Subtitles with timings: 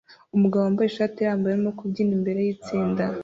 [0.35, 3.03] Umugabo wambaye ishati irambuye arimo kubyina imbere yitsinda